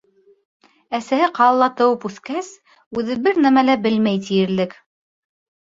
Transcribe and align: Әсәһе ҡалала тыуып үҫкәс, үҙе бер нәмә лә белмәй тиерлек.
Әсәһе 0.99 1.27
ҡалала 1.35 1.67
тыуып 1.81 2.09
үҫкәс, 2.11 2.49
үҙе 3.03 3.21
бер 3.29 3.43
нәмә 3.47 3.69
лә 3.71 3.81
белмәй 3.87 4.27
тиерлек. 4.31 4.77